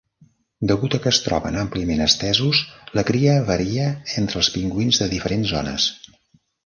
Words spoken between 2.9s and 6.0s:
la cria varia entre els pingüins de diferents zones.